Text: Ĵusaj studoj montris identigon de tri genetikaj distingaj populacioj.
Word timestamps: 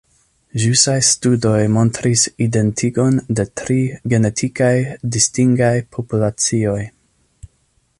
Ĵusaj 0.61 0.95
studoj 1.07 1.59
montris 1.75 2.23
identigon 2.47 3.21
de 3.41 3.47
tri 3.63 3.79
genetikaj 4.15 4.75
distingaj 5.17 5.75
populacioj. 5.97 6.81